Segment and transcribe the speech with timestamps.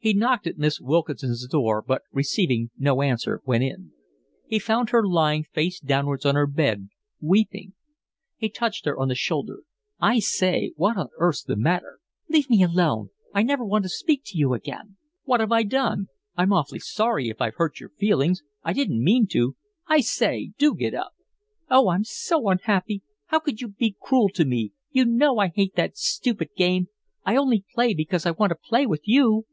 [0.00, 3.90] He knocked at Miss Wilkinson's door, but receiving no answer went in.
[4.46, 6.90] He found her lying face downwards on her bed,
[7.20, 7.74] weeping.
[8.36, 9.64] He touched her on the shoulder.
[9.98, 11.98] "I say, what on earth's the matter?"
[12.28, 13.10] "Leave me alone.
[13.34, 16.06] I never want to speak to you again." "What have I done?
[16.36, 18.40] I'm awfully sorry if I've hurt your feelings.
[18.62, 19.56] I didn't mean to.
[19.88, 21.10] I say, do get up."
[21.68, 23.02] "Oh, I'm so unhappy.
[23.26, 24.70] How could you be cruel to me?
[24.92, 26.86] You know I hate that stupid game.
[27.24, 29.46] I only play because I want to play with you."